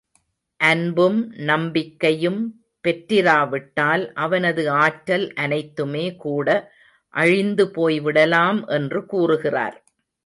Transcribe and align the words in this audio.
அன்பும், 0.59 1.19
நம்பிக்கையும் 1.41 2.39
பெற்றிராவிட்டால் 2.83 4.03
அவனது 4.15 4.69
ஆற்றல் 4.79 5.33
அனைத்துமே 5.33 6.15
கூட 6.15 6.47
அழிந்து 7.13 7.65
போய்விடலாம் 7.75 8.67
என்று 8.69 9.05
கூறுகிறார். 9.05 9.77